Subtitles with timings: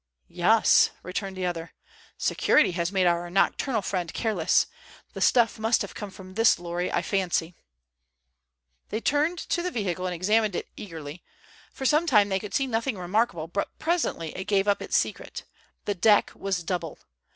[0.33, 1.73] "Yes," returned the other.
[2.17, 4.65] "Security has made our nocturnal friend careless.
[5.13, 7.53] The stuff must have come from this lorry, I fancy."
[8.89, 11.21] They turned to the vehicle and examined it eagerly.
[11.71, 15.43] For some time they could see nothing remarkable, but presently it gave up its secret
[15.85, 16.97] The deck was double!